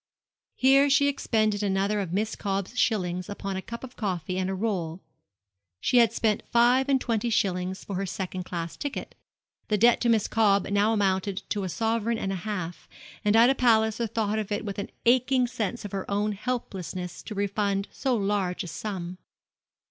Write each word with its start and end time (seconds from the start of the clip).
Here 0.55 0.89
she 0.89 1.07
expended 1.07 1.61
another 1.61 1.99
of 1.99 2.11
Miss 2.11 2.35
Cobb's 2.35 2.75
shillings 2.75 3.29
upon 3.29 3.55
a 3.55 3.61
cup 3.61 3.83
of 3.83 3.95
coffee 3.95 4.39
and 4.39 4.49
a 4.49 4.55
roll. 4.55 4.99
She 5.79 5.97
had 5.97 6.11
spent 6.11 6.41
five 6.49 6.89
and 6.89 6.99
twenty 6.99 7.29
shillings 7.29 7.83
for 7.83 7.97
her 7.97 8.07
second 8.07 8.41
class 8.41 8.75
ticket. 8.75 9.13
The 9.67 9.77
debt 9.77 10.01
to 10.01 10.09
Miss 10.09 10.27
Cobb 10.27 10.63
now 10.71 10.91
amounted 10.91 11.43
to 11.51 11.63
a 11.65 11.69
sovereign 11.69 12.17
and 12.17 12.31
a 12.31 12.35
half; 12.37 12.89
and 13.23 13.35
Ida 13.35 13.53
Palliser 13.53 14.07
thought 14.07 14.39
of 14.39 14.51
it 14.51 14.65
with 14.65 14.79
an 14.79 14.89
aching 15.05 15.45
sense 15.45 15.85
of 15.85 15.91
her 15.91 16.09
own 16.09 16.31
helplessness 16.31 17.21
to 17.21 17.35
refund 17.35 17.87
so 17.91 18.15
large 18.15 18.63
a 18.63 18.67
sum. 18.67 19.19